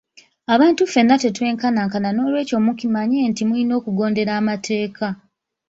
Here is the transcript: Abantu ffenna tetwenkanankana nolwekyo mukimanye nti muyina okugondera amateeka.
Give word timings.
Abantu 0.53 0.81
ffenna 0.85 1.15
tetwenkanankana 1.23 2.09
nolwekyo 2.13 2.57
mukimanye 2.65 3.19
nti 3.29 3.41
muyina 3.47 3.73
okugondera 3.79 4.31
amateeka. 4.41 5.07